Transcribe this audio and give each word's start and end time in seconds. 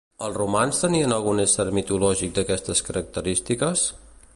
Els 0.27 0.37
romans 0.37 0.79
tenien 0.83 1.13
algun 1.17 1.43
ésser 1.43 1.67
mitològic 1.79 2.35
d'aquestes 2.39 2.83
característiques? 2.91 3.89